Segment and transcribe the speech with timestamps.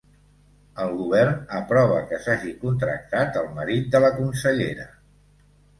[0.85, 4.93] El govern aprova que s'hagi contractat el marit de la consellera